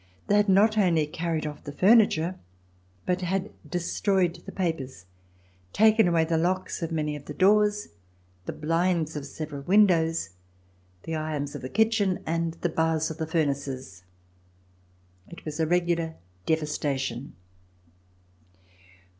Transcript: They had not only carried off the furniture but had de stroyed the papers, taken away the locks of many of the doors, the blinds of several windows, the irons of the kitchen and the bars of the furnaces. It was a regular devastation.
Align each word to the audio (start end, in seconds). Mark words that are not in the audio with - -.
They 0.25 0.35
had 0.35 0.49
not 0.49 0.79
only 0.79 1.05
carried 1.05 1.45
off 1.45 1.63
the 1.63 1.71
furniture 1.71 2.39
but 3.05 3.21
had 3.21 3.51
de 3.69 3.77
stroyed 3.77 4.33
the 4.45 4.51
papers, 4.51 5.05
taken 5.73 6.07
away 6.07 6.25
the 6.25 6.39
locks 6.39 6.81
of 6.81 6.91
many 6.91 7.15
of 7.15 7.25
the 7.25 7.35
doors, 7.35 7.89
the 8.47 8.51
blinds 8.51 9.15
of 9.15 9.27
several 9.27 9.61
windows, 9.61 10.31
the 11.03 11.13
irons 11.13 11.53
of 11.53 11.61
the 11.61 11.69
kitchen 11.69 12.23
and 12.25 12.53
the 12.61 12.67
bars 12.69 13.11
of 13.11 13.19
the 13.19 13.27
furnaces. 13.27 14.01
It 15.29 15.45
was 15.45 15.59
a 15.59 15.67
regular 15.67 16.15
devastation. 16.47 17.35